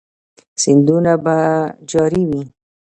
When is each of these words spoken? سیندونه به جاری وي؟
سیندونه 0.61 1.13
به 1.23 1.37
جاری 1.91 2.23
وي؟ 2.29 2.41